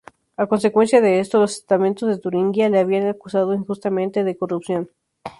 A 0.35 0.47
consecuencia 0.47 0.99
de 0.99 1.19
esto, 1.19 1.39
los 1.39 1.51
estamentos 1.59 2.09
de 2.09 2.17
Turingia 2.17 2.69
le 2.71 2.79
habían 2.79 3.05
acusado 3.05 3.53
injustamente 3.53 4.23
de 4.23 4.35
corrupción. 4.35 4.89